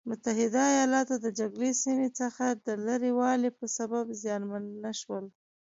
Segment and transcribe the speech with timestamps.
[0.09, 5.25] متحده ایلاتو د جګړې سیمې څخه د لرې والي په سبب زیانمن نه شول.